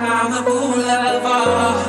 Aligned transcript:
on 0.00 0.30
the 0.30 0.42
boulevard. 0.42 1.86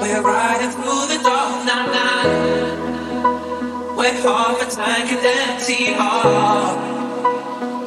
We're 0.00 0.22
riding 0.22 0.70
through 0.70 1.06
the 1.08 1.18
dark 1.22 1.64
night. 1.66 2.82
We're 3.96 4.14
half 4.22 4.60
a 4.60 4.66
tank 4.70 5.12
and 5.12 5.26
empty 5.26 5.92
heart. 5.92 6.78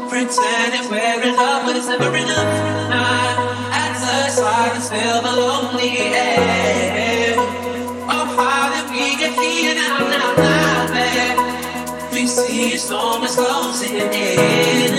Pretending 0.09 0.89
we're 0.89 1.21
in 1.23 1.35
love, 1.35 1.65
but 1.65 1.75
it's 1.75 1.87
never 1.87 2.15
enough. 2.15 2.89
Night. 2.89 3.37
At 3.73 3.93
the 3.99 4.29
silence, 4.29 4.89
fill 4.89 5.21
the 5.21 5.31
lonely 5.41 5.97
air. 5.97 7.35
Oh, 7.37 8.25
how 8.37 8.69
did 8.73 8.87
we 8.91 9.17
get 9.17 9.33
here 9.33 9.75
now, 9.75 9.97
now, 9.99 10.35
now, 10.35 10.87
babe? 10.93 12.13
We 12.13 12.27
see 12.27 12.73
a 12.73 12.77
storm 12.77 13.23
is 13.23 13.35
closing 13.35 13.95
in. 13.95 14.95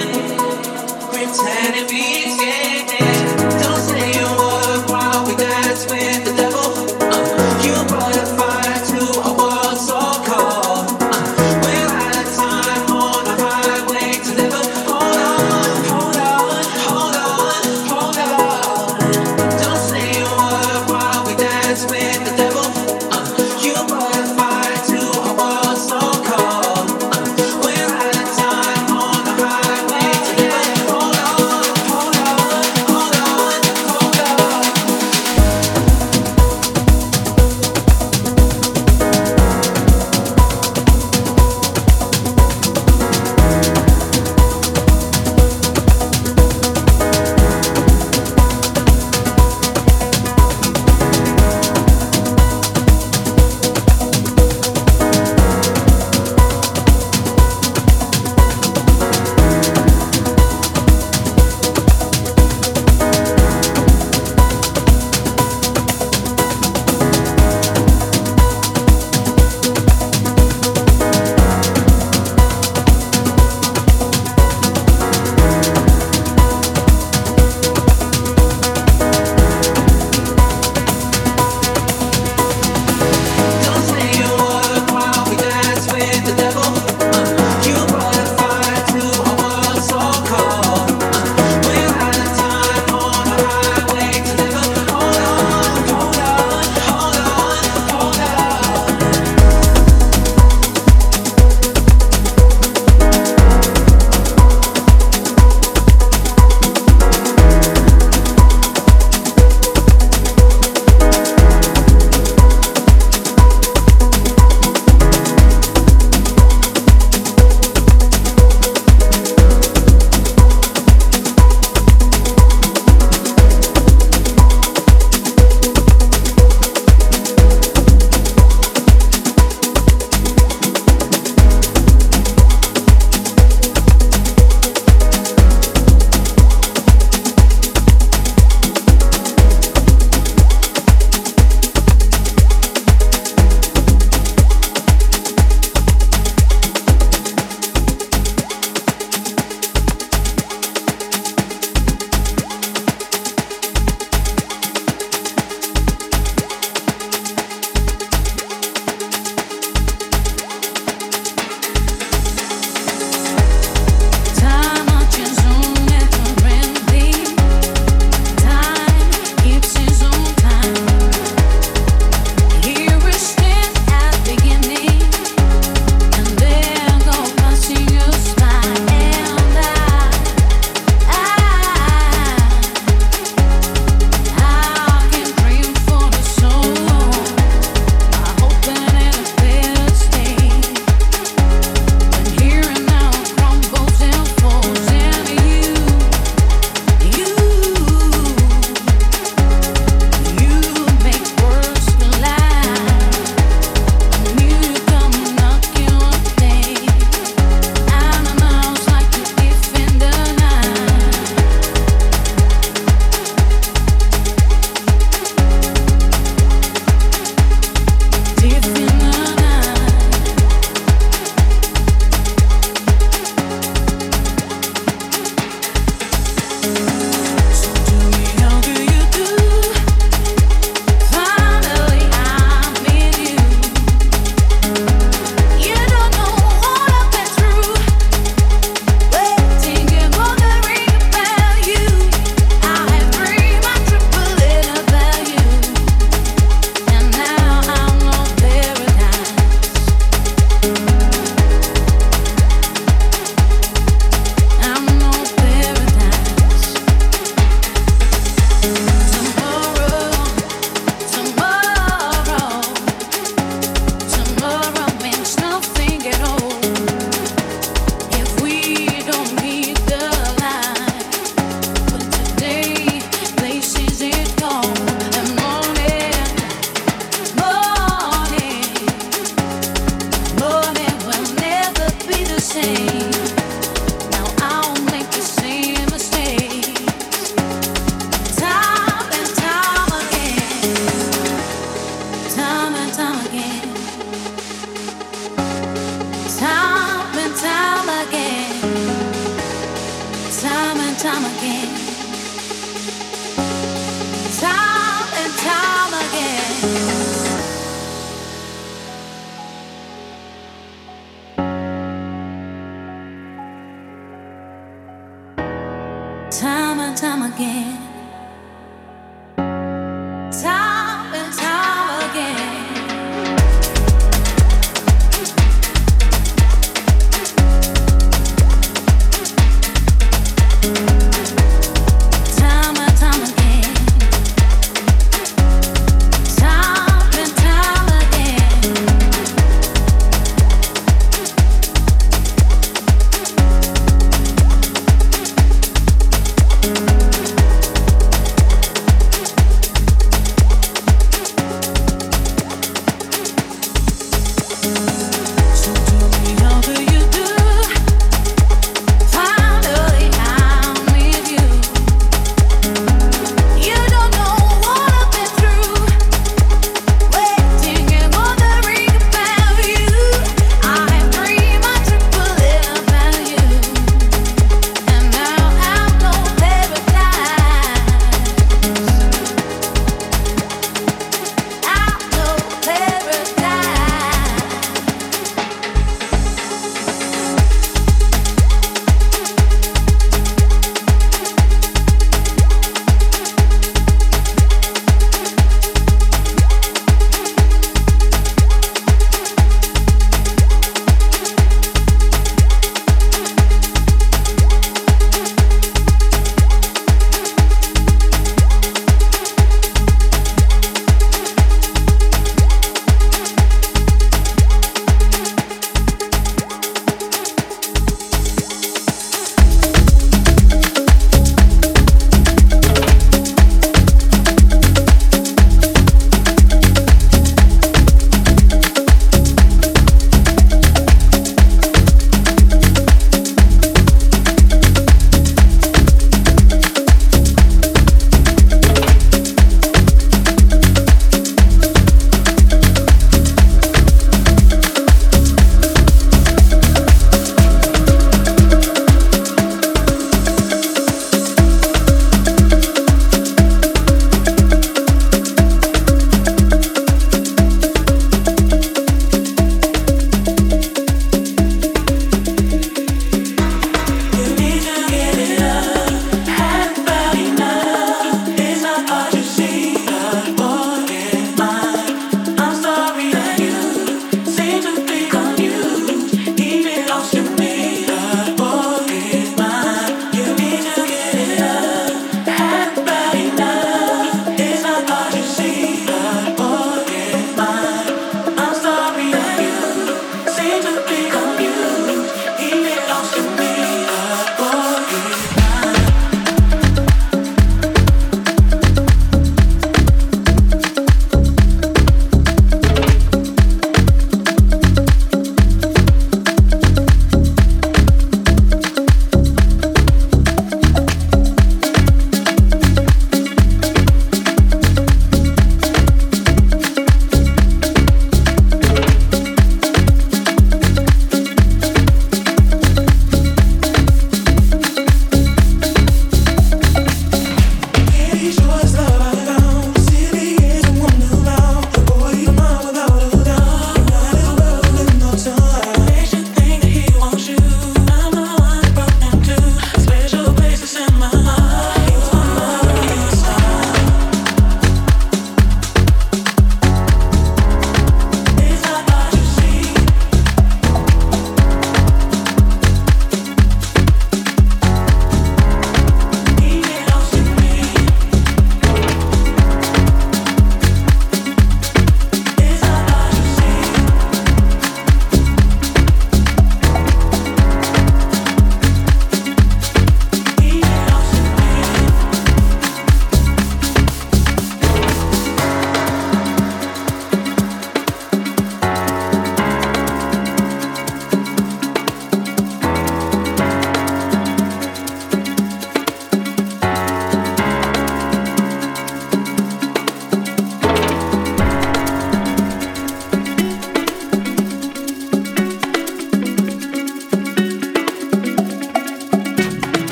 Pretending 1.11 1.87
we 1.89 2.03
escaped 2.27 2.93
it. 3.01 3.36